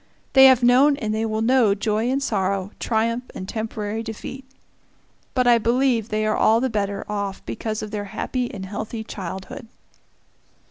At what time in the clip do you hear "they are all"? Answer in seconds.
6.09-6.59